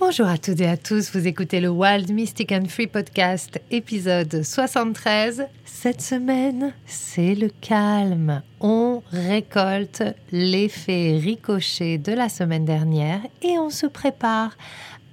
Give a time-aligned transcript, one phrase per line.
[0.00, 4.42] Bonjour à toutes et à tous, vous écoutez le Wild Mystic and Free Podcast, épisode
[4.42, 5.46] 73.
[5.64, 8.42] Cette semaine, c'est le calme.
[8.60, 10.02] On récolte
[10.32, 14.56] l'effet ricochet de la semaine dernière et on se prépare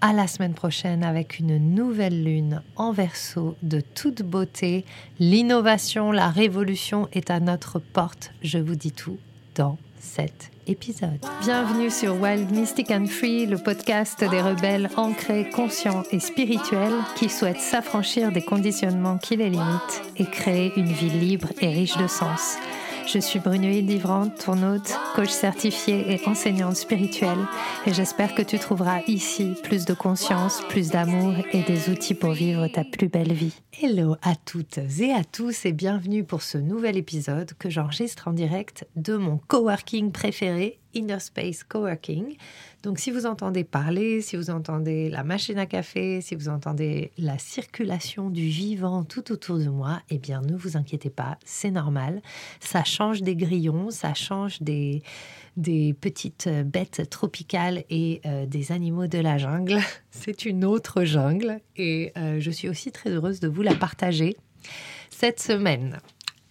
[0.02, 4.84] à la semaine prochaine avec une nouvelle lune en verso de toute beauté.
[5.20, 8.32] L'innovation, la révolution est à notre porte.
[8.42, 9.20] Je vous dis tout
[9.54, 16.20] dans cette Bienvenue sur Wild Mystic and Free, le podcast des rebelles ancrés, conscients et
[16.20, 21.70] spirituels qui souhaitent s'affranchir des conditionnements qui les limitent et créer une vie libre et
[21.70, 22.58] riche de sens.
[23.08, 27.48] Je suis Brunoïde Livrante, ton hôte, coach certifié et enseignante spirituelle,
[27.86, 32.32] et j'espère que tu trouveras ici plus de conscience, plus d'amour et des outils pour
[32.32, 33.54] vivre ta plus belle vie.
[33.82, 38.34] Hello à toutes et à tous et bienvenue pour ce nouvel épisode que j'enregistre en
[38.34, 42.36] direct de mon coworking préféré, Inner Space Coworking.
[42.84, 47.12] Donc si vous entendez parler, si vous entendez la machine à café, si vous entendez
[47.18, 51.72] la circulation du vivant tout autour de moi, eh bien ne vous inquiétez pas, c'est
[51.72, 52.22] normal.
[52.60, 55.04] Ça change des grillons, ça change des,
[55.58, 59.80] des petites bêtes tropicales et euh, des animaux de la jungle.
[60.12, 64.36] C'est une autre jungle et euh, je suis aussi très heureuse de vous la partager
[65.10, 66.00] cette semaine.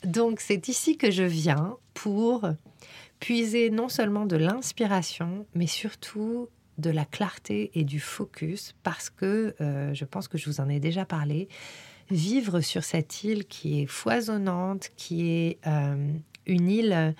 [0.04, 2.48] Donc c'est ici que je viens pour
[3.20, 9.54] puiser non seulement de l'inspiration, mais surtout de la clarté et du focus, parce que
[9.60, 11.48] euh, je pense que je vous en ai déjà parlé,
[12.10, 16.12] vivre sur cette île qui est foisonnante, qui est euh,
[16.46, 17.14] une île,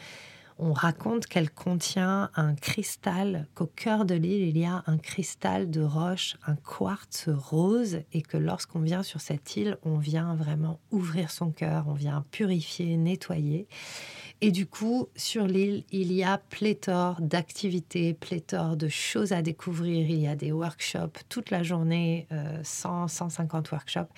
[0.63, 5.71] on raconte qu'elle contient un cristal, qu'au cœur de l'île, il y a un cristal
[5.71, 10.79] de roche, un quartz rose, et que lorsqu'on vient sur cette île, on vient vraiment
[10.91, 13.69] ouvrir son cœur, on vient purifier, nettoyer.
[14.43, 20.09] Et du coup, sur l'île, il y a pléthore d'activités, pléthore de choses à découvrir.
[20.09, 22.27] Il y a des workshops toute la journée,
[22.63, 24.09] 100, euh, 150 workshops.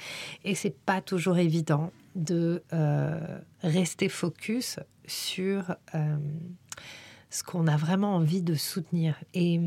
[0.45, 3.19] Et c'est pas toujours évident de euh,
[3.63, 6.17] rester focus sur euh,
[7.31, 9.17] ce qu'on a vraiment envie de soutenir.
[9.35, 9.61] Et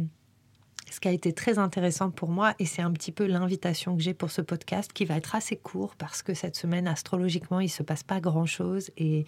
[0.96, 4.02] ce qui a été très intéressant pour moi, et c'est un petit peu l'invitation que
[4.02, 7.66] j'ai pour ce podcast qui va être assez court parce que cette semaine, astrologiquement, il
[7.66, 9.26] ne se passe pas grand-chose et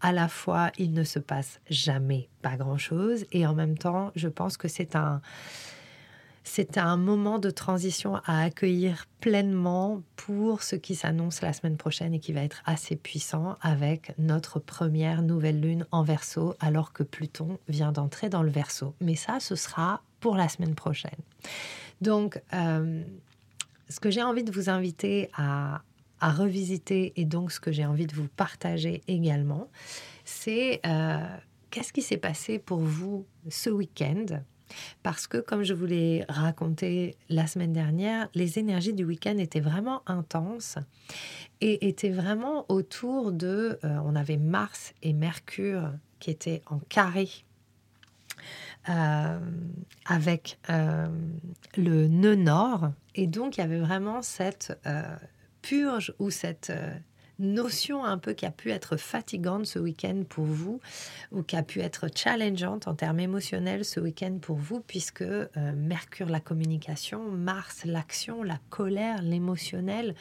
[0.00, 4.28] à la fois, il ne se passe jamais pas grand-chose et en même temps, je
[4.28, 5.20] pense que c'est un...
[6.42, 12.14] C'est un moment de transition à accueillir pleinement pour ce qui s'annonce la semaine prochaine
[12.14, 17.02] et qui va être assez puissant avec notre première nouvelle lune en verso alors que
[17.02, 18.94] Pluton vient d'entrer dans le verso.
[19.00, 21.18] Mais ça, ce sera pour la semaine prochaine.
[22.00, 23.02] Donc, euh,
[23.88, 25.82] ce que j'ai envie de vous inviter à,
[26.22, 29.70] revisiter et donc ce que j'ai envie de vous partager également,
[30.24, 31.18] c'est euh,
[31.70, 34.26] qu'est-ce qui s'est passé pour vous ce week-end?
[35.02, 39.60] Parce que, comme je vous l'ai raconté la semaine dernière, les énergies du week-end étaient
[39.60, 40.76] vraiment intenses
[41.60, 43.78] et étaient vraiment autour de...
[43.82, 47.28] Euh, on avait Mars et Mercure qui étaient en carré
[48.88, 49.38] euh,
[50.06, 51.06] avec euh,
[51.76, 52.92] le nœud nord.
[53.14, 55.02] Et donc, il y avait vraiment cette euh,
[55.62, 56.72] purge ou cette
[57.38, 60.80] notion un peu qui a pu être fatigante ce week-end pour vous
[61.32, 65.24] ou qui a pu être challengeante en termes émotionnels ce week-end pour vous puisque
[65.74, 70.14] Mercure la communication, Mars l'action, la colère, l'émotionnel,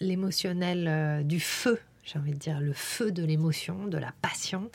[0.00, 4.70] l'émotionnel du feu, j'ai envie de dire le feu de l'émotion, de la passion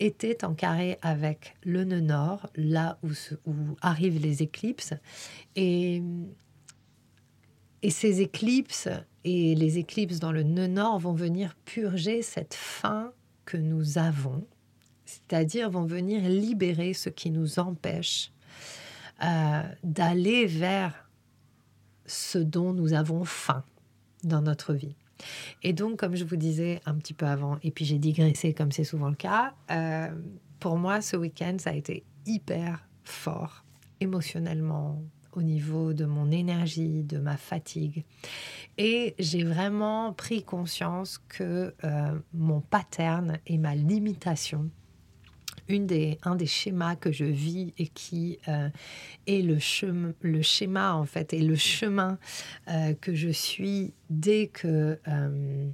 [0.00, 3.12] était en carré avec le nœud nord, là où,
[3.80, 4.92] arrivent les éclipses.
[5.54, 6.02] Et,
[7.82, 8.88] et ces éclipses
[9.22, 13.12] et les éclipses dans le nœud nord vont venir purger cette faim
[13.44, 14.44] que nous avons,
[15.04, 18.32] c'est-à-dire vont venir libérer ce qui nous empêche
[19.22, 21.08] euh, d'aller vers
[22.06, 23.64] ce dont nous avons faim
[24.24, 24.96] dans notre vie.
[25.62, 28.72] Et donc, comme je vous disais un petit peu avant, et puis j'ai digressé comme
[28.72, 30.08] c'est souvent le cas, euh,
[30.60, 33.64] pour moi, ce week-end, ça a été hyper fort
[34.00, 35.02] émotionnellement,
[35.32, 38.04] au niveau de mon énergie, de ma fatigue.
[38.78, 44.70] Et j'ai vraiment pris conscience que euh, mon pattern et ma limitation
[45.68, 48.68] une des, un des schémas que je vis et qui euh,
[49.26, 49.58] est le,
[50.20, 52.18] le schéma en fait et le chemin
[52.68, 55.68] euh, que je suis dès que, euh,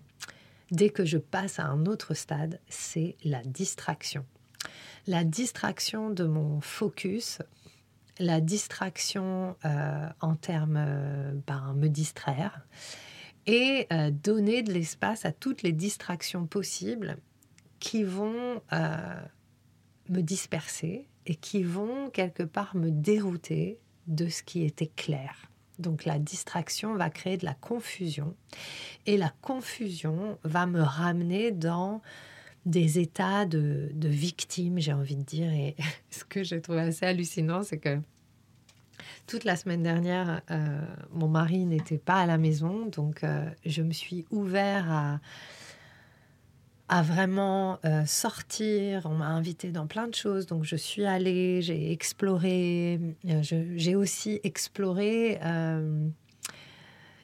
[0.71, 4.25] dès que je passe à un autre stade, c'est la distraction.
[5.07, 7.39] La distraction de mon focus,
[8.19, 9.57] la distraction
[10.21, 12.67] en termes ben, me distraire
[13.47, 13.89] et
[14.23, 17.17] donner de l'espace à toutes les distractions possibles
[17.79, 18.61] qui vont
[20.11, 25.51] me disperser et qui vont quelque part me dérouter de ce qui était clair.
[25.79, 28.35] Donc la distraction va créer de la confusion
[29.07, 32.03] et la confusion va me ramener dans
[32.67, 35.51] des états de, de victime, j'ai envie de dire.
[35.53, 35.77] Et
[36.11, 37.99] ce que j'ai trouvé assez hallucinant, c'est que
[39.27, 40.81] toute la semaine dernière, euh,
[41.13, 45.21] mon mari n'était pas à la maison, donc euh, je me suis ouvert à,
[46.91, 49.03] à vraiment euh, sortir.
[49.05, 53.01] On m'a invité dans plein de choses, donc je suis allée, j'ai exploré.
[53.25, 55.39] j'ai aussi exploré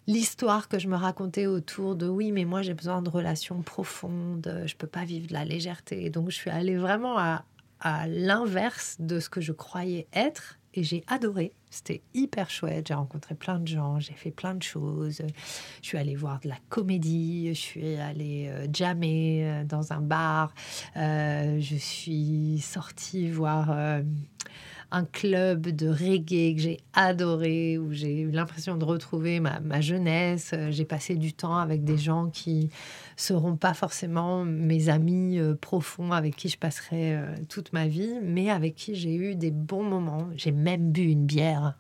[0.07, 4.63] l'histoire que je me racontais autour de oui, mais moi j'ai besoin de relations profondes,
[4.65, 6.11] je peux pas vivre de la légèreté.
[6.11, 7.45] Donc je suis allée vraiment à,
[7.81, 11.53] à l'inverse de ce que je croyais être j'ai adoré.
[11.71, 12.89] C'était hyper chouette.
[12.89, 15.23] J'ai rencontré plein de gens, j'ai fait plein de choses.
[15.83, 20.01] Je suis allée voir de la comédie, je suis allée euh, jammer euh, dans un
[20.01, 20.55] bar,
[20.97, 23.77] euh, je suis sortie voir
[24.91, 30.55] un club de reggae que j'ai adoré, où j'ai eu l'impression de retrouver ma, jeunesse.
[30.71, 32.71] J'ai passé du temps avec des gens qui
[33.17, 38.19] seront pas forcément mes amis euh, profonds avec qui je passerai euh, toute ma vie,
[38.23, 40.29] mais avec qui j'ai eu des bons moments.
[40.37, 41.75] J'ai même bu une bière.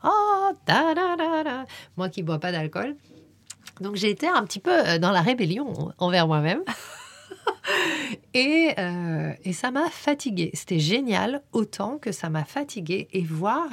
[0.66, 0.94] Da,
[1.96, 2.96] Moi qui bois pas d'alcool.
[3.80, 6.62] Donc j'ai été un petit peu euh, dans la rébellion envers moi-même.
[8.34, 8.74] et,
[9.44, 10.50] et, ça m'a fatiguée.
[10.54, 13.08] C'était génial, autant que ça m'a fatiguée.
[13.12, 13.66] Et voir,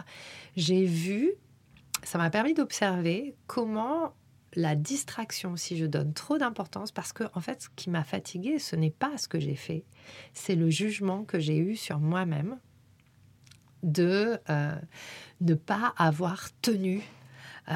[0.55, 1.31] j'ai vu,
[2.03, 4.13] ça m'a permis d'observer comment
[4.55, 8.59] la distraction, si je donne trop d'importance, parce que en fait, ce qui m'a fatiguée,
[8.59, 9.83] ce n'est pas ce que j'ai fait,
[10.33, 12.57] c'est le jugement que j'ai eu sur moi-même
[13.81, 14.75] de euh,
[15.41, 17.01] ne pas avoir tenu
[17.69, 17.73] euh,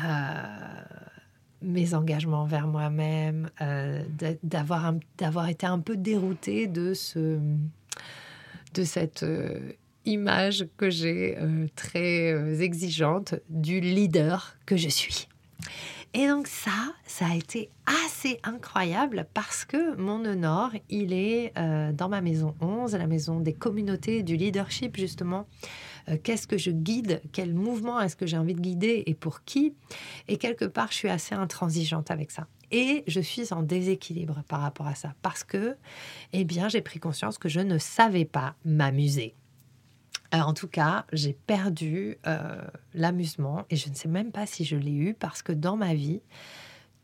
[1.62, 4.04] mes engagements envers moi-même, euh,
[4.44, 7.40] d'avoir d'avoir été un peu déroutée de ce
[8.74, 9.26] de cette
[10.06, 11.38] image que j'ai
[11.76, 15.28] très exigeante du leader que je suis.
[16.14, 21.92] Et donc ça, ça a été assez incroyable parce que mon nord, il est euh,
[21.92, 25.48] dans ma maison 11, la maison des communautés, du leadership justement.
[26.10, 27.22] Euh, qu'est-ce que je guide?
[27.32, 29.74] Quel mouvement est-ce que j'ai envie de guider et pour qui?
[30.28, 32.48] Et quelque part, je suis assez intransigeante avec ça.
[32.72, 35.78] Et je suis en déséquilibre par rapport à ça parce que,
[36.34, 39.36] eh bien, j'ai pris conscience que je ne savais pas m'amuser
[40.34, 42.62] en tout cas, j'ai perdu euh,
[42.94, 45.94] l'amusement et je ne sais même pas si je l'ai eu parce que dans ma
[45.94, 46.22] vie,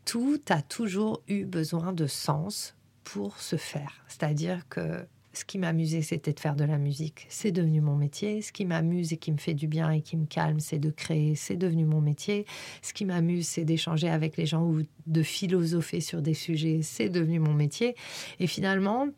[0.04, 4.04] tout a toujours eu besoin de sens pour se faire.
[4.08, 5.06] C'est-à-dire que
[5.36, 7.26] ce qui m'amusait, c'était de faire de la musique.
[7.28, 8.42] C'est devenu mon métier.
[8.42, 10.90] Ce qui m'amuse et qui me fait du bien et qui me calme, c'est de
[10.90, 11.34] créer.
[11.34, 12.46] C'est devenu mon métier.
[12.82, 16.80] Ce qui m'amuse, c'est d'échanger avec les gens ou de philosopher sur des sujets.
[16.82, 17.94] C'est devenu mon métier.
[18.40, 19.08] Et finalement,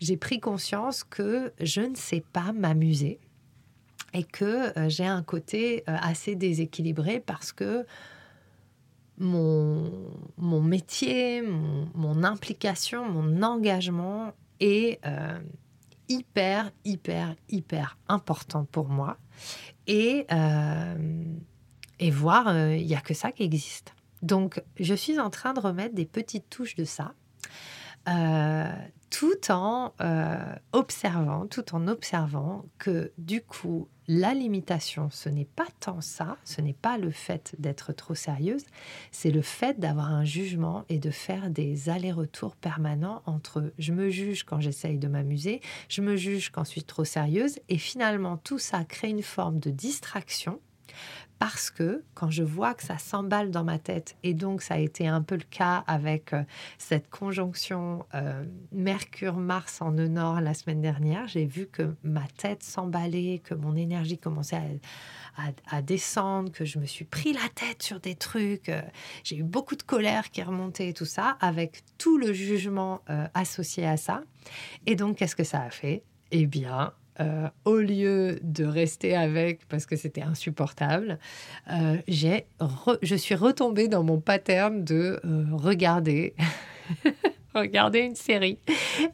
[0.00, 3.18] j'ai pris conscience que je ne sais pas m'amuser
[4.14, 7.84] et que euh, j'ai un côté euh, assez déséquilibré parce que
[9.18, 9.90] mon,
[10.36, 15.38] mon métier, mon, implication, mon engagement est euh,
[16.08, 19.18] hyper, hyper, hyper important pour moi.
[19.86, 20.26] Et,
[21.98, 23.94] et voir, il n'y a que ça qui existe.
[24.20, 27.14] Donc, je suis en train de remettre des petites touches de ça
[29.10, 35.66] tout en euh, observant, tout en observant que du coup, la limitation, ce n'est pas
[35.80, 38.64] tant ça, ce n'est pas le fait d'être trop sérieuse,
[39.12, 44.08] c'est le fait d'avoir un jugement et de faire des allers-retours permanents entre je me
[44.08, 48.38] juge quand j'essaye de m'amuser, je me juge quand je suis trop sérieuse, et finalement
[48.38, 50.58] tout ça crée une forme de distraction
[51.38, 54.78] parce que quand je vois que ça s'emballe dans ma tête, et donc ça a
[54.78, 56.42] été un peu le cas avec euh,
[56.78, 62.62] cette conjonction euh, Mercure-Mars en nœud nord la semaine dernière, j'ai vu que ma tête
[62.62, 64.80] s'emballait, que mon énergie commençait
[65.70, 68.82] à, descendre, que je me suis pris la tête sur des trucs, euh,
[69.22, 73.02] j'ai eu beaucoup de colère qui remontait et tout ça, avec tout le jugement
[73.34, 74.22] associé à ça.
[74.86, 76.02] Et donc, qu'est-ce que ça a fait?
[76.30, 81.18] Eh bien, euh, au lieu de rester avec parce que c'était insupportable,
[81.70, 86.34] euh, je suis retombée dans mon pattern de euh, regarder,
[87.54, 88.58] regarder une série.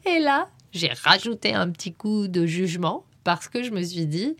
[0.05, 4.35] Et là, j'ai rajouté un petit coup de jugement parce que je me suis dit.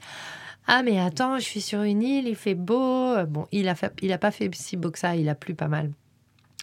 [0.68, 3.24] Ah mais attends, je suis sur une île, il fait beau.
[3.28, 5.68] Bon, il a, il a pas fait si beau que ça, il a plu pas
[5.68, 5.92] mal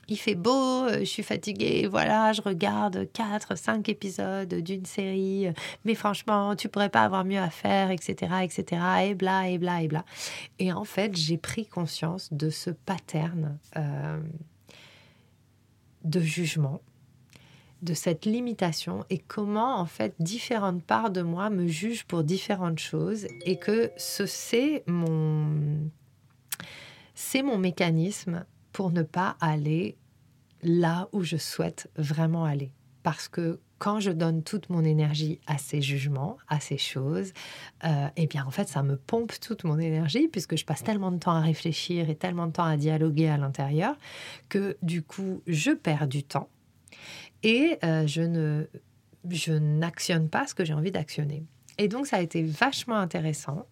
[0.08, 5.46] il fait beau, euh, je suis fatiguée, voilà, je regarde 4, 5 épisodes d'une série,
[5.84, 9.82] mais franchement, tu pourrais pas avoir mieux à faire, etc., etc., et bla, et bla,
[9.82, 10.04] et bla.
[10.58, 14.20] Et en fait, j'ai pris conscience de ce pattern euh,
[16.04, 16.80] de jugement,
[17.82, 22.80] de cette limitation, et comment, en fait, différentes parts de moi me jugent pour différentes
[22.80, 25.90] choses, et que ce c'est mon
[27.14, 29.96] c'est mon mécanisme pour ne pas aller
[30.62, 32.72] là où je souhaite vraiment aller.
[33.02, 37.32] Parce que quand je donne toute mon énergie à ces jugements, à ces choses,
[37.84, 41.10] euh, eh bien en fait ça me pompe toute mon énergie puisque je passe tellement
[41.10, 43.96] de temps à réfléchir et tellement de temps à dialoguer à l'intérieur
[44.48, 46.48] que du coup je perds du temps
[47.42, 48.66] et euh, je ne
[49.30, 51.44] je n'actionne pas ce que j'ai envie d'actionner.
[51.78, 53.66] Et donc ça a été vachement intéressant.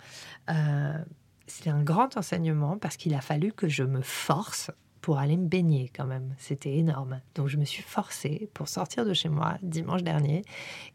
[0.49, 0.99] Euh,
[1.47, 5.47] c'est un grand enseignement parce qu'il a fallu que je me force pour aller me
[5.47, 6.35] baigner quand même.
[6.39, 7.21] C'était énorme.
[7.35, 10.43] Donc je me suis forcée pour sortir de chez moi dimanche dernier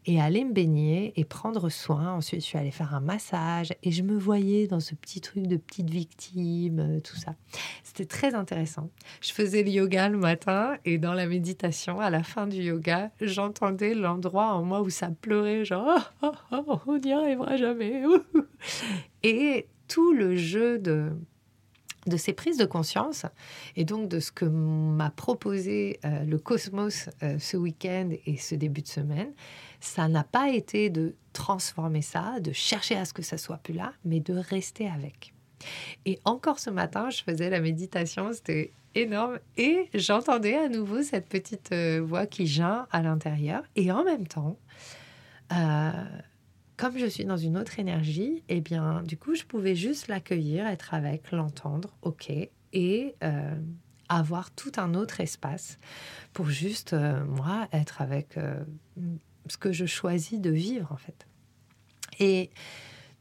[0.06, 2.12] et aller me baigner et prendre soin.
[2.12, 5.46] Ensuite, je suis allée faire un massage et je me voyais dans ce petit truc
[5.46, 7.34] de petite victime, euh, tout ça.
[7.82, 8.90] C'était très intéressant.
[9.20, 13.10] Je faisais le yoga le matin et dans la méditation, à la fin du yoga,
[13.20, 18.02] j'entendais l'endroit en moi où ça pleurait, genre oh, oh, oh, on n'y arrivera jamais.
[19.22, 21.12] Et tout le jeu de
[22.06, 23.26] de ces prises de conscience
[23.76, 28.54] et donc de ce que m'a proposé euh, le cosmos euh, ce week-end et ce
[28.54, 29.32] début de semaine,
[29.80, 33.74] ça n'a pas été de transformer ça, de chercher à ce que ça soit plus
[33.74, 35.34] là, mais de rester avec.
[36.04, 41.28] Et encore ce matin, je faisais la méditation, c'était énorme, et j'entendais à nouveau cette
[41.28, 44.58] petite euh, voix qui geint à l'intérieur, et en même temps,
[46.76, 50.66] comme je suis dans une autre énergie, eh bien, du coup, je pouvais juste l'accueillir,
[50.66, 52.30] être avec, l'entendre, ok,
[52.72, 53.54] et euh,
[54.08, 55.78] avoir tout un autre espace
[56.32, 58.62] pour juste, euh, moi, être avec euh,
[59.48, 61.26] ce que je choisis de vivre, en fait.
[62.18, 62.50] Et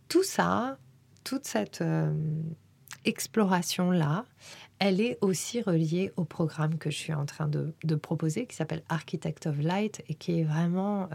[0.09, 0.77] tout ça,
[1.24, 1.83] toute cette
[3.05, 4.25] exploration-là,
[4.79, 8.55] elle est aussi reliée au programme que je suis en train de, de proposer, qui
[8.55, 11.09] s'appelle Architect of Light, et qui est vraiment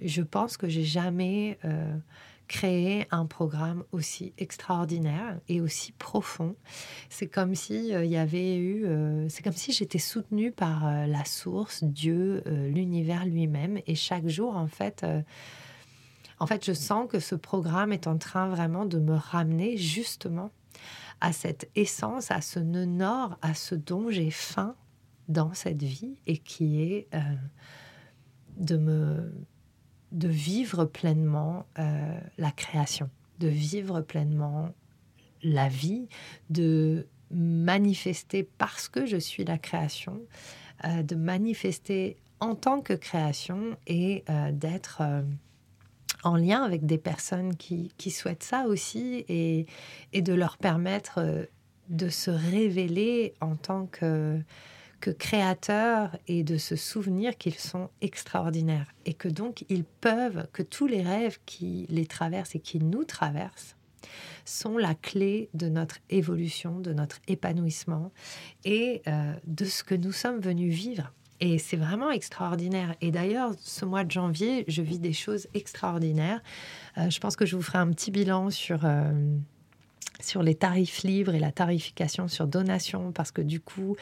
[0.00, 1.96] je pense que j'ai jamais euh,
[2.48, 6.54] créé un programme aussi extraordinaire et aussi profond.
[7.08, 11.06] C'est comme si euh, il y avait eu, euh, c'est comme si j'étais soutenue par
[11.06, 15.04] la source, Dieu, l'univers lui-même, et chaque jour, en fait.
[16.38, 20.50] en fait, je sens que ce programme est en train vraiment de me ramener justement
[21.20, 24.76] à cette essence, à ce nœud nord, à ce dont j'ai faim
[25.28, 27.08] dans cette vie et qui est
[28.58, 29.32] de me
[30.12, 34.70] de vivre pleinement euh, la création, de vivre pleinement
[35.42, 36.08] la vie,
[36.50, 40.20] de manifester parce que je suis la création,
[40.84, 45.02] euh, de manifester en tant que création et euh, d'être
[46.22, 49.66] en lien avec des personnes qui, souhaitent ça aussi et,
[50.12, 51.48] et de leur permettre
[51.88, 54.40] de se révéler en tant que
[55.00, 60.62] que créateurs et de se souvenir qu'ils sont extraordinaires et que donc ils peuvent, que
[60.62, 63.76] tous les rêves qui les traversent et qui nous traversent
[64.44, 68.12] sont la clé de notre évolution, de notre épanouissement
[68.64, 71.12] et euh, de ce que nous sommes venus vivre.
[71.40, 72.94] Et c'est vraiment extraordinaire.
[73.00, 76.40] Et d'ailleurs, ce mois de janvier, je vis des choses extraordinaires.
[76.96, 78.84] Euh, je pense que je vous ferai un petit bilan sur...
[78.84, 79.12] Euh,
[80.26, 83.96] sur les tarifs libres et la tarification sur donation, parce que du coup,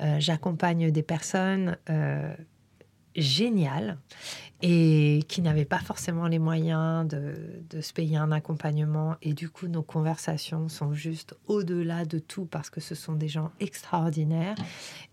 [0.00, 2.34] euh, j'accompagne des personnes euh,
[3.14, 3.98] géniales
[4.62, 7.34] et qui n'avaient pas forcément les moyens de,
[7.68, 9.16] de, se payer un accompagnement.
[9.20, 13.28] Et du coup, nos conversations sont juste au-delà de tout, parce que ce sont des
[13.28, 14.56] gens extraordinaires.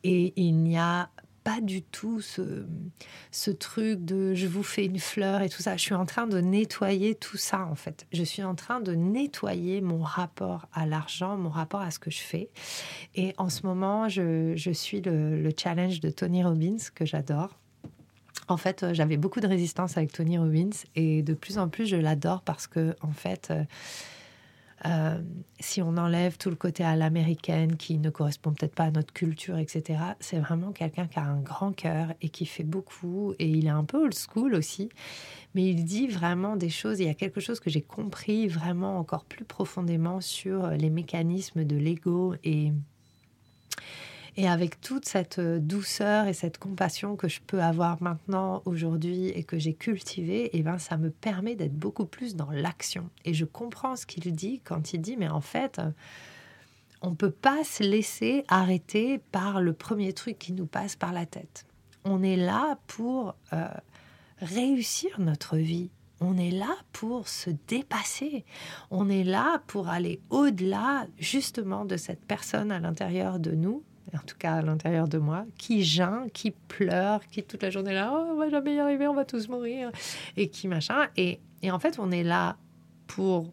[0.04, 1.10] Et il n'y a
[1.44, 2.66] pas du tout ce,
[3.32, 5.78] ce truc de je vous fais une fleur et tout ça.
[5.78, 8.06] Je suis en train de nettoyer tout ça, en fait.
[8.12, 12.12] Je suis en train de nettoyer mon rapport à l'argent, mon rapport à ce que
[12.12, 12.50] je fais.
[13.16, 17.60] Et en ce moment, je, je suis le, le challenge de Tony Robbins, que j'adore.
[18.48, 21.86] En fait, euh, j'avais beaucoup de résistance avec Tony Robbins et de plus en plus,
[21.86, 23.64] je l'adore parce que, en fait, euh,
[24.86, 25.18] euh,
[25.60, 29.14] si on enlève tout le côté à l'américaine qui ne correspond peut-être pas à notre
[29.14, 33.34] culture, etc., c'est vraiment quelqu'un qui a un grand cœur et qui fait beaucoup.
[33.40, 34.90] Et il est un peu old school aussi,
[35.56, 37.00] mais il dit vraiment des choses.
[37.00, 41.64] Il y a quelque chose que j'ai compris vraiment encore plus profondément sur les mécanismes
[41.64, 42.72] de l'ego et
[44.36, 49.28] et avec toute cette euh, douceur et cette compassion que je peux avoir maintenant, aujourd'hui,
[49.28, 53.10] et que j'ai cultivée, eh ben, ça me permet d'être beaucoup plus dans l'action.
[53.26, 55.80] Et je comprends ce qu'il dit quand il dit, mais en fait,
[57.02, 61.14] on ne peut pas se laisser arrêter par le premier truc qui nous passe par
[61.14, 61.66] la tête.
[62.06, 63.68] On est là pour euh,
[64.40, 65.90] réussir notre vie.
[66.22, 68.46] On est là pour se dépasser.
[68.90, 74.26] On est là pour aller au-delà justement de cette personne à l'intérieur de nous en
[74.26, 78.12] tout cas à l'intérieur de moi, qui geint, qui pleure, qui toute la journée là,
[78.14, 79.92] oh, on va jamais y arriver, on va tous mourir,
[80.38, 81.08] et qui machin.
[81.18, 82.58] Et, et en fait, on est là
[83.08, 83.52] pour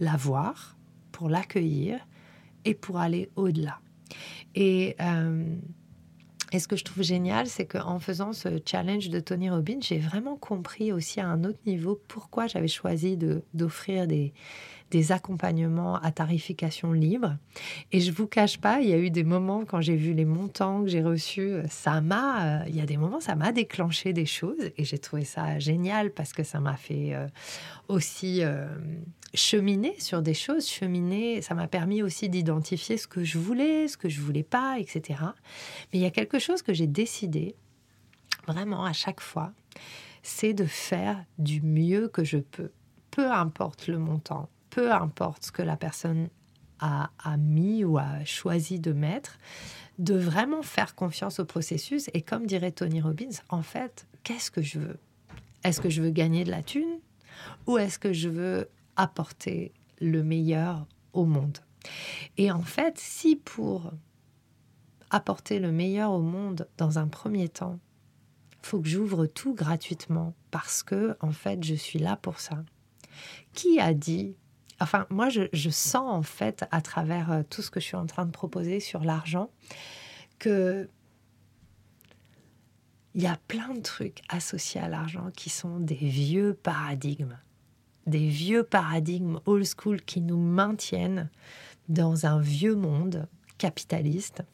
[0.00, 0.76] la voir,
[1.12, 1.98] pour l'accueillir
[2.64, 3.80] et pour aller au-delà.
[4.54, 5.56] Et, euh,
[6.52, 9.98] et, ce que je trouve génial, c'est qu'en faisant ce challenge de Tony Robbins, j'ai
[9.98, 13.18] vraiment compris aussi à un autre niveau pourquoi j'avais choisi
[13.52, 14.32] d'offrir des,
[14.90, 17.36] des accompagnements à tarification libre.
[17.92, 20.24] Et je vous cache pas, il y a eu des moments quand j'ai vu les
[20.24, 24.12] montants que j'ai reçus, ça m'a, euh, il y a des moments, ça m'a déclenché
[24.12, 27.26] des choses et j'ai trouvé ça génial parce que ça m'a fait euh,
[27.88, 28.66] aussi euh,
[29.34, 33.96] cheminer sur des choses, cheminer, ça m'a permis aussi d'identifier ce que je voulais, ce
[33.96, 35.20] que je voulais pas, etc.
[35.92, 37.54] Mais il y a quelque chose que j'ai décidé
[38.46, 39.52] vraiment à chaque fois,
[40.22, 42.70] c'est de faire du mieux que je peux,
[43.10, 46.28] peu importe le montant, peu importe ce que la personne
[46.80, 49.38] a, mis ou a choisi de mettre,
[49.98, 52.08] de vraiment faire confiance au processus.
[52.14, 54.98] Et comme dirait Tony Robbins, en fait, qu'est-ce que je veux?
[55.64, 57.00] Est-ce que je veux gagner de la thune
[57.66, 61.58] ou est-ce que je veux apporter le meilleur au monde?
[62.36, 63.92] Et en fait, si pour
[65.10, 67.78] apporter le meilleur au monde dans un premier temps,
[68.62, 72.64] faut que j'ouvre tout gratuitement parce que en fait, je suis là pour ça.
[73.52, 74.36] Qui a dit
[74.80, 78.06] Enfin, moi, je, sens en fait, à travers euh, tout ce que je suis en
[78.06, 79.50] train de proposer sur l'argent,
[80.38, 80.88] que
[83.14, 87.36] il y a plein de trucs associés à l'argent qui sont des vieux paradigmes,
[88.06, 91.28] des vieux paradigmes old school qui nous maintiennent
[91.88, 94.44] dans un vieux monde capitaliste.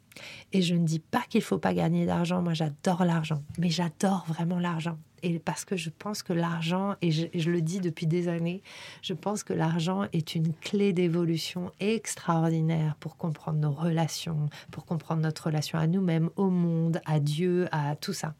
[0.53, 3.71] Et je ne dis pas qu'il ne faut pas gagner d'argent, moi j'adore l'argent, mais
[3.71, 4.99] j'adore vraiment l'argent.
[5.23, 8.63] Et parce que je pense que l'argent, et je, le dis depuis des années,
[9.01, 15.23] je pense que l'argent est une clé d'évolution extraordinaire pour comprendre nos relations, pour comprendre
[15.23, 18.35] notre relation à nous-mêmes, au monde, à Dieu, à tout ça.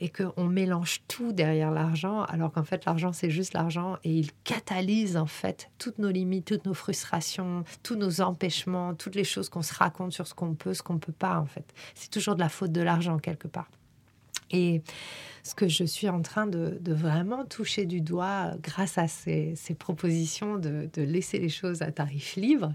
[0.00, 4.30] Et qu'on mélange tout derrière l'argent, alors qu'en fait l'argent c'est juste l'argent et il
[4.44, 9.48] catalyse en fait toutes nos limites, toutes nos frustrations, tous nos empêchements, toutes les choses
[9.48, 11.64] qu'on se raconte sur ce qu'on peut, ce qu'on peut pas en fait.
[11.94, 13.70] C'est toujours de la faute de l'argent quelque part.
[14.50, 14.82] Et
[15.42, 20.58] ce que je suis en train de, vraiment toucher du doigt grâce à ces, propositions
[20.58, 22.74] de, laisser les choses à tarif libre,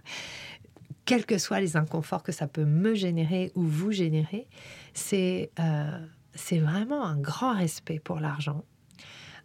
[1.06, 4.48] quels que soient les inconforts que ça peut me générer ou vous générer,
[4.94, 6.06] c'est euh,
[6.60, 8.64] vraiment un grand respect pour l'argent,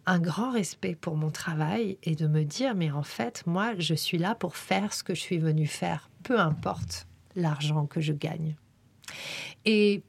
[0.05, 3.93] un grand respect pour mon travail et de me dire, mais en fait, moi, je
[3.93, 8.13] suis là pour faire ce que je suis venu faire, peu importe l'argent que je
[8.13, 8.55] gagne.
[9.65, 10.03] Et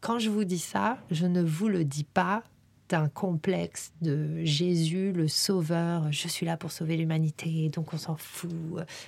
[0.00, 2.42] quand je vous dis ça, je ne vous le dis pas
[2.88, 8.16] d'un complexe de Jésus, le sauveur, je suis là pour sauver l'humanité, donc on s'en
[8.16, 8.50] fout.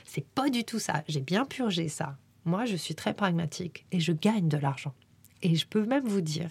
[0.06, 1.04] C'est pas du tout ça.
[1.06, 2.16] J'ai bien purgé ça.
[2.46, 4.94] Moi, je suis très pragmatique et je gagne de l'argent.
[5.44, 6.50] Et je peux même vous dire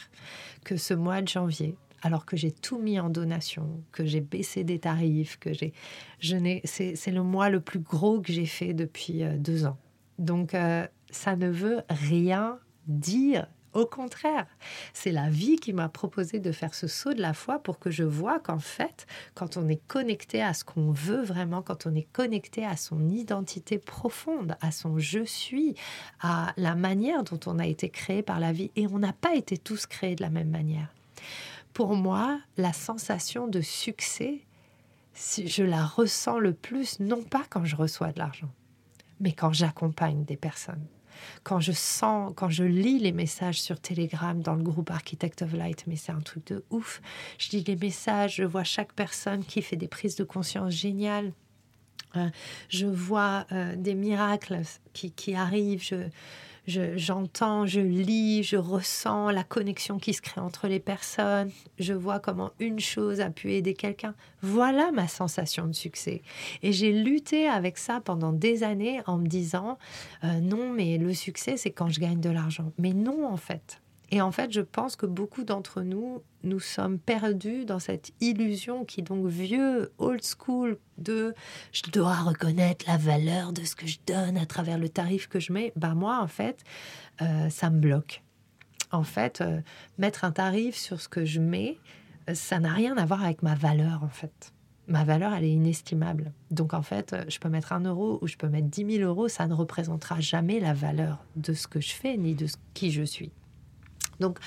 [0.63, 4.63] que ce mois de janvier, alors que j'ai tout mis en donation, que j'ai baissé
[4.63, 5.73] des tarifs, que j'ai,
[6.19, 9.77] je n'ai, c'est, le mois le plus gros que j'ai fait depuis euh, deux ans.
[10.19, 14.45] Donc, euh, ça ne veut rien dire au contraire,
[14.93, 17.91] c'est la vie qui m'a proposé de faire ce saut de la foi pour que
[17.91, 21.95] je vois qu'en fait, quand on est connecté à ce qu'on veut vraiment, quand on
[21.95, 25.75] est connecté à son identité profonde, à son je suis,
[26.21, 29.35] à la manière dont on a été créé par la vie, et on n'a pas
[29.35, 30.93] été tous créés de la même manière.
[31.73, 34.41] Pour moi, la sensation de succès,
[35.15, 38.49] je la ressens le plus, non pas quand je reçois de l'argent,
[39.19, 40.85] mais quand j'accompagne des personnes
[41.43, 45.53] quand je sens, quand je lis les messages sur Telegram dans le groupe Architect of
[45.53, 47.01] Light, mais c'est un truc de ouf.
[47.37, 51.31] Je lis les messages, je vois chaque personne qui fait des prises de conscience géniales.
[52.15, 52.29] Euh,
[52.69, 54.61] je vois euh, des miracles
[54.93, 55.83] qui, qui arrivent.
[55.83, 56.07] Je,
[56.67, 62.19] j'entends, je, lis, je ressens la connexion qui se crée entre les personnes, je vois
[62.19, 64.15] comment une chose a pu aider quelqu'un.
[64.41, 66.21] Voilà ma sensation de succès.
[66.61, 69.77] Et j'ai lutté avec ça pendant des années en me disant,
[70.23, 72.71] euh, non, mais le succès, c'est quand je gagne de l'argent.
[72.77, 73.82] Mais non, en fait.
[74.13, 78.85] Et en fait, je pense que beaucoup d'entre nous, nous sommes perdus dans cette illusion
[78.85, 81.33] qui est donc vieux, old school, de
[81.71, 85.39] je dois reconnaître la valeur de ce que je donne à travers le tarif que
[85.39, 85.73] je mets.
[85.75, 86.63] Bah moi, en fait,
[87.23, 88.21] euh, ça me bloque.
[88.91, 89.61] En fait, euh,
[89.97, 91.79] mettre un tarif sur ce que je mets,
[92.29, 94.53] euh, ça n'a rien à voir avec ma valeur, en fait.
[94.87, 96.33] Ma valeur, elle est inestimable.
[96.51, 99.27] Donc, en fait, je peux mettre un euro ou je peux mettre 10 000 euros,
[99.27, 102.45] ça ne représentera jamais la valeur de ce que je fais ni de
[102.75, 103.31] qui je suis.
[104.23, 104.39] Donc,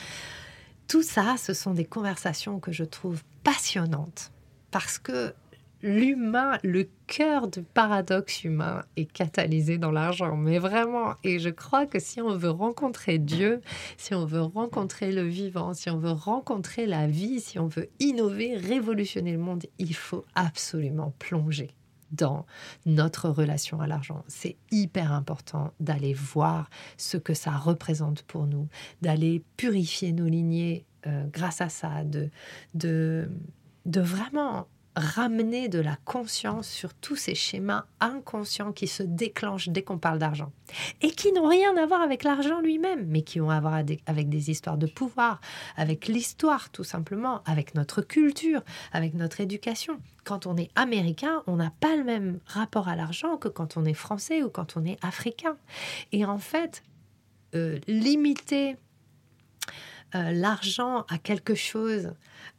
[0.89, 4.33] tout ça, ce sont des conversations que je trouve passionnantes
[4.71, 5.35] parce que
[5.83, 11.15] l'humain, le cœur du paradoxe humain est catalysé dans l'argent, mais vraiment.
[11.25, 13.61] Et je crois que si on veut rencontrer Dieu,
[13.99, 17.91] si on veut rencontrer le vivant, si on veut rencontrer la vie, si on veut
[18.01, 21.75] innover, révolutionner le monde, il faut absolument plonger
[22.13, 22.47] dans
[22.85, 24.25] notre relation à l'argent.
[24.29, 28.69] C'est hyper important d'aller voir ce que ça représente pour nous,
[29.03, 32.31] d'aller purifier nos lignées euh, grâce à ça, de,
[32.75, 33.31] de,
[33.85, 34.67] de vraiment
[34.97, 40.19] ramener de la conscience sur tous ces schémas inconscients qui se déclenchent dès qu'on parle
[40.19, 40.53] d'argent
[41.03, 44.29] et qui n'ont rien à voir avec l'argent lui-même, mais qui ont à voir avec
[44.29, 45.41] des histoires de pouvoir,
[45.77, 50.01] avec l'histoire tout simplement, avec notre culture, avec notre éducation.
[50.25, 53.85] Quand on est américain, on n'a pas le même rapport à l'argent que quand on
[53.85, 55.57] est français ou quand on est africain.
[56.13, 56.83] Et en fait,
[57.55, 58.77] euh, limiter
[60.15, 62.13] euh, l'argent à quelque chose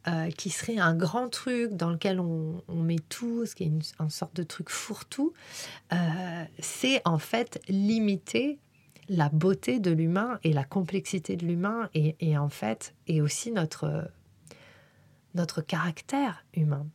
[0.06, 3.82] euh, qui serait un grand truc dans lequel on, met tout, ce qui est une,
[4.10, 5.32] sorte de truc fourre-tout,
[5.92, 8.58] euh, c'est en fait limiter
[9.08, 14.10] la beauté de l'humain et la complexité de l'humain et, en fait et aussi notre
[15.34, 16.86] notre caractère humain.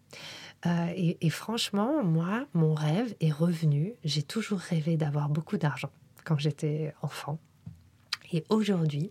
[0.65, 3.93] et, et, franchement, moi, mon rêve est revenu.
[4.03, 5.91] J'ai toujours rêvé d'avoir beaucoup d'argent
[6.23, 7.39] quand j'étais enfant.
[8.31, 9.09] Et aujourd'hui,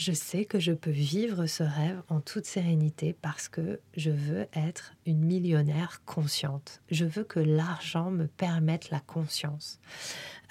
[0.00, 4.46] je sais que je peux vivre ce rêve en toute sérénité parce que je veux
[4.54, 6.80] être une millionnaire consciente.
[6.90, 9.78] Je veux que l'argent me permette la conscience.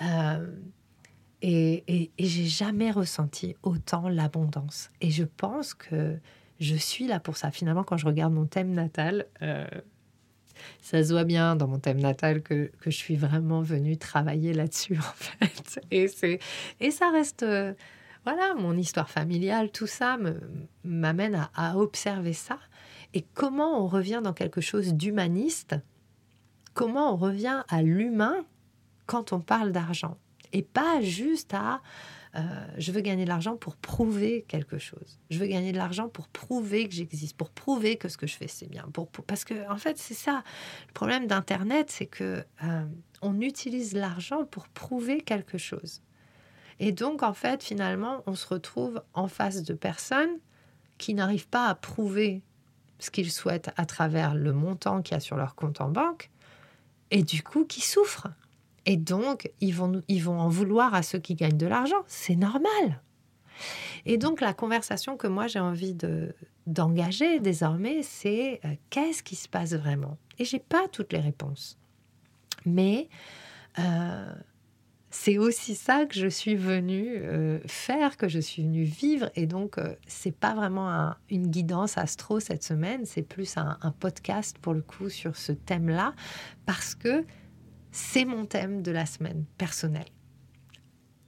[0.03, 0.45] Euh,
[1.41, 4.91] et, et, j'ai jamais ressenti autant l'abondance.
[5.01, 6.19] Et je pense que
[6.59, 7.49] je suis là pour ça.
[7.49, 9.65] Finalement, quand je regarde mon thème natal, euh,
[10.79, 14.53] ça se voit bien dans mon thème natal que, que je suis vraiment venue travailler
[14.53, 15.81] là-dessus, en fait.
[15.89, 16.07] Et,
[16.81, 17.43] et ça reste
[18.25, 20.17] voilà, mon histoire familiale, tout ça
[20.83, 22.59] m'amène à, observer ça.
[23.13, 25.75] Et comment on revient dans quelque chose d'humaniste,
[26.73, 28.45] comment on revient à l'humain
[29.05, 30.17] quand on parle d'argent?
[30.51, 31.81] Et pas juste à
[32.35, 32.41] euh,
[32.77, 35.19] je veux gagner de l'argent pour prouver quelque chose.
[35.31, 38.35] Je veux gagner de l'argent pour prouver que j'existe, pour prouver que ce que je
[38.35, 38.87] fais c'est bien.
[39.25, 40.43] Parce que en fait c'est ça.
[40.87, 42.85] Le problème d'Internet, c'est que euh,
[43.21, 46.01] on utilise l'argent pour prouver quelque chose.
[46.79, 50.39] Et donc, en fait, finalement, on se retrouve en face de personnes
[50.97, 52.41] qui n'arrivent pas à prouver
[52.99, 56.29] ce qu'ils souhaitent à travers le montant qu'il y a sur leur compte en banque,
[57.11, 58.27] et du coup, qui souffrent.
[58.85, 62.03] Et donc, ils vont, ils vont en vouloir à ceux qui gagnent de l'argent.
[62.07, 63.01] C'est normal.
[64.05, 66.33] Et donc, la conversation que moi j'ai envie de,
[66.67, 70.17] d'engager désormais, c'est euh, qu'est-ce qui se passe vraiment?
[70.37, 71.77] Et j'ai pas toutes les réponses.
[72.65, 73.09] Mais
[73.79, 74.33] euh,
[75.11, 79.29] c'est aussi ça que je suis venue euh, faire, que je suis venue vivre.
[79.35, 83.91] Et donc, euh, c'est pas vraiment une guidance astro cette semaine, c'est plus un, un,
[83.91, 86.13] podcast pour le coup sur ce thème-là,
[86.65, 87.25] parce que
[87.91, 90.05] c'est mon thème de la semaine personnelle.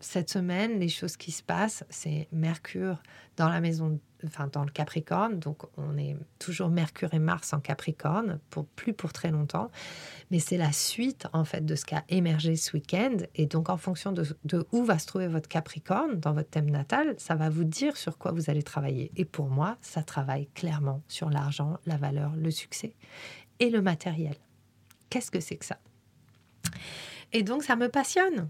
[0.02, 3.02] Cette semaine, les choses qui se passent, c'est Mercure
[3.38, 7.60] dans la maison enfin dans le Capricorne, donc on est toujours Mercure et Mars en
[7.60, 9.72] Capricorne, pour plus pour très longtemps,
[10.30, 13.70] mais c'est la suite en fait de ce qui a émergé ce week-end, et donc
[13.70, 17.36] en fonction de, de, où va se trouver votre Capricorne dans votre thème natal, ça
[17.36, 19.12] va vous dire sur quoi vous allez travailler.
[19.16, 22.96] Et pour moi, ça travaille clairement sur l'argent, la valeur, le succès
[23.60, 24.36] et le matériel.
[25.10, 25.78] Qu'est-ce que c'est que ça?
[27.34, 28.50] Et donc ça me passionne.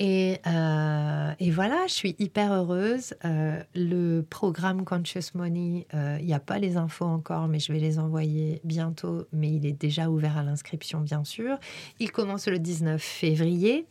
[0.00, 3.14] Euh, et, voilà, je suis hyper heureuse.
[3.24, 7.72] Euh, le programme Conscious Money, euh, il n'y a pas les infos encore, mais je
[7.72, 9.26] vais les envoyer bientôt.
[9.32, 11.58] Mais il est déjà ouvert à l'inscription, bien sûr.
[12.00, 13.86] Il commence le 19 février.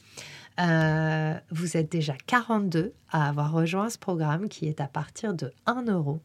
[0.59, 5.51] Euh, vous êtes déjà 42 à avoir rejoint ce programme qui est à partir de
[5.65, 6.21] 1 euro.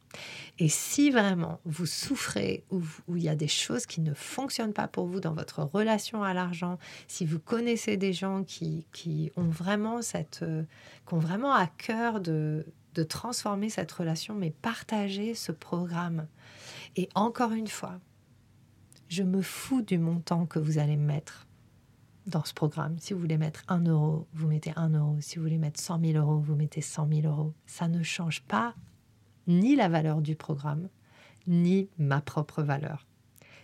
[0.59, 2.83] Et si vraiment vous souffrez ou,
[3.17, 6.35] il y a des choses qui ne fonctionnent pas pour vous dans votre relation à
[6.35, 10.63] l'argent, si vous connaissez des gens qui, qui ont vraiment cette, euh,
[11.07, 16.27] qui ont vraiment à cœur de, de transformer cette relation, mais partagez ce programme.
[16.97, 17.99] Et encore une fois,
[19.09, 21.48] je me fous du montant que vous allez mettre
[22.29, 22.97] dans ce programme.
[22.99, 25.17] Si vous voulez mettre 1 euro, vous mettez 1 euro.
[25.21, 27.55] Si vous voulez mettre 100 000 euros, vous mettez 100 000 euros.
[27.67, 28.75] Ça ne change pas
[29.47, 30.89] ni la valeur du programme,
[31.47, 33.07] ni ma propre valeur.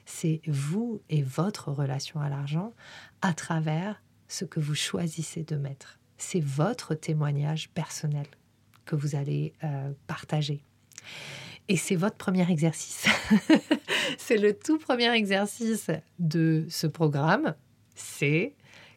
[0.07, 2.73] C'est vous et votre relation à l'argent
[3.23, 5.99] à travers ce que vous choisissez de mettre.
[6.17, 8.27] C'est votre témoignage personnel
[8.87, 10.63] que vous allez euh, partager.
[11.69, 13.07] Et c'est votre premier exercice.
[14.19, 17.55] c'est le tout premier exercice de ce programme
[17.95, 18.55] c'est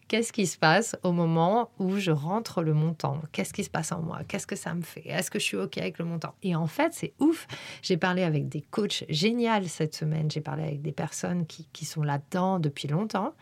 [0.08, 3.22] qu'est-ce qui se passe au moment où je rentre le montant?
[3.32, 4.22] Qu'est-ce qui se passe en moi?
[4.28, 5.08] Qu'est-ce que ça me fait?
[5.08, 6.34] Est-ce que je suis OK avec le montant?
[6.44, 7.48] Et en fait, c'est ouf.
[7.82, 10.32] J'ai parlé avec des coachs géniaux cette semaine.
[10.32, 13.34] J'ai parlé avec des personnes qui, qui sont là-dedans depuis longtemps.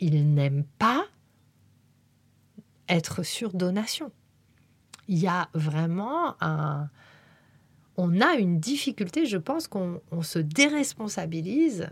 [0.00, 1.04] Ils n'aiment pas
[2.88, 4.12] être sur donation.
[5.08, 6.88] Il y a vraiment un...
[7.98, 11.88] On a une difficulté, je pense qu'on se déresponsabilise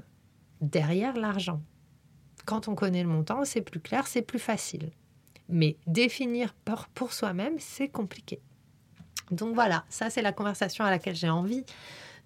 [0.60, 1.62] derrière l'argent
[2.44, 4.90] Quand on connaît le montant, c'est plus clair, c'est plus facile.
[5.48, 8.40] Mais définir pour, pour soi-même, c'est compliqué.
[9.30, 11.64] Donc voilà, ça c'est la conversation à laquelle j'ai envie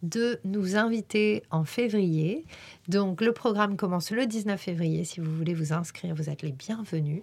[0.03, 2.45] de nous inviter en février.
[2.89, 5.05] Donc le programme commence le 19 février.
[5.05, 7.23] Si vous voulez vous inscrire, vous êtes les bienvenus.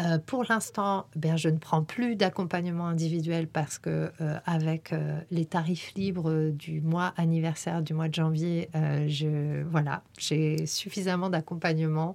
[0.00, 5.20] Euh, pour l'instant, ben, je ne prends plus d'accompagnement individuel parce que euh, avec euh,
[5.30, 8.68] les tarifs libres du mois anniversaire du mois de janvier,
[9.08, 12.14] je voilà, j'ai suffisamment d'accompagnement.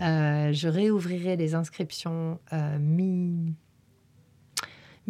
[0.00, 2.38] je réouvrirai les inscriptions
[2.80, 3.54] mi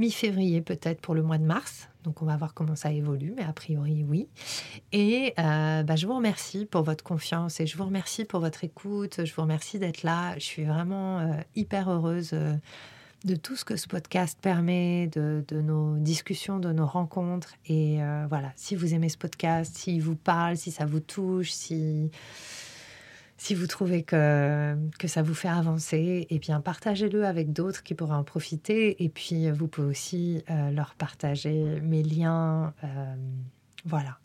[0.00, 1.88] mi-février peut-être pour le mois de mars.
[2.04, 4.26] Donc on va voir comment ça évolue, mais a priori oui.
[4.92, 8.64] Et euh, bah, je vous remercie pour votre confiance et je vous remercie pour votre
[8.64, 9.24] écoute.
[9.24, 10.34] Je vous remercie d'être là.
[10.38, 12.54] Je suis vraiment euh, hyper heureuse euh,
[13.26, 17.52] de tout ce que ce podcast permet, de, de, nos discussions, de nos rencontres.
[17.66, 17.98] Et
[18.30, 22.10] voilà, si vous aimez ce podcast, s'il vous parle, si ça vous touche, si
[23.40, 27.94] si vous trouvez que, que ça vous fait avancer, eh bien partagez-le avec d'autres qui
[27.94, 29.02] pourraient en profiter.
[29.02, 32.74] Et puis vous pouvez aussi euh, leur partager mes liens.
[32.84, 33.14] Euh,
[33.86, 34.18] voilà.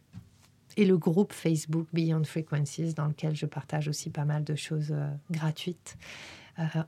[0.76, 4.92] Et le groupe Facebook Beyond Frequencies, dans lequel je partage aussi pas mal de choses
[4.92, 5.98] euh, gratuites,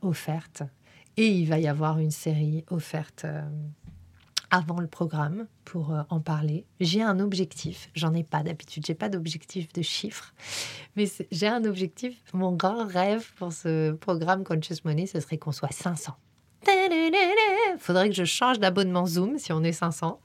[0.02, 0.64] offertes.
[1.16, 3.26] Et il va y avoir une série offerte
[4.52, 6.66] avant le programme pour euh, en parler.
[6.80, 10.34] J'ai un objectif, j'en ai pas d'habitude, j'ai pas d'objectif de chiffres,
[10.96, 15.52] mais j'ai un objectif, mon grand rêve pour ce programme Conscious Money, ce serait qu'on
[15.52, 16.16] soit 500.
[16.68, 20.20] Il faudrait que je change d'abonnement Zoom si on est 500.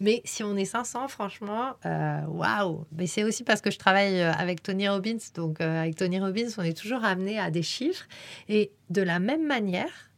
[0.00, 2.84] Mais si on est 500, franchement, euh, waouh!
[2.92, 5.16] Mais c'est aussi parce que je travaille euh, avec Tony Robbins.
[5.34, 8.06] Donc, avec Tony Robbins, on est toujours amené à des chiffres.
[8.48, 10.10] Et de la même manière,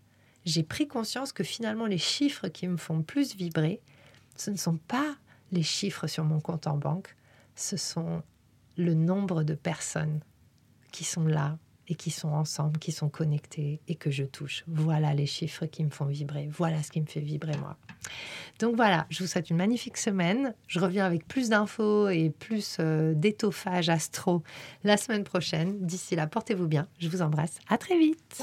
[0.44, 3.80] j'ai pris conscience que finalement les chiffres qui me font plus vibrer,
[4.36, 5.16] ce ne sont pas
[5.52, 7.16] les chiffres sur mon compte en banque,
[7.54, 8.22] ce sont
[8.76, 10.20] le nombre de personnes
[10.92, 14.62] qui sont là et qui sont ensemble, qui sont connectés et que je touche.
[14.66, 16.48] Voilà les chiffres qui me font vibrer.
[16.52, 17.76] Voilà ce qui me fait vibrer moi.
[18.58, 20.54] Donc voilà, je vous souhaite une magnifique semaine.
[20.66, 24.42] Je reviens avec plus d'infos et plus euh, d'étoffage astro
[24.84, 25.78] la semaine prochaine.
[25.86, 26.86] D'ici là, portez-vous bien.
[26.98, 27.58] Je vous embrasse.
[27.68, 28.42] À très vite.